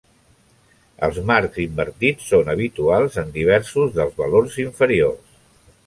[1.07, 5.41] Els marcs invertits són habituals en diversos dels valors inferiors.